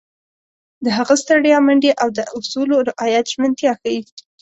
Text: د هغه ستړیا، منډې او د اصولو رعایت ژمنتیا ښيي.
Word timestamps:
د 0.83 0.85
هغه 0.97 1.15
ستړیا، 1.23 1.57
منډې 1.65 1.91
او 2.01 2.07
د 2.17 2.19
اصولو 2.37 2.75
رعایت 2.89 3.25
ژمنتیا 3.33 3.71
ښيي. 3.81 3.99